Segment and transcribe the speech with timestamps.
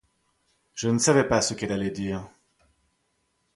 [0.73, 2.27] Je ne savais pas ce qu'elle allait dire.